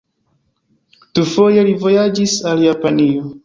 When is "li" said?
1.69-1.77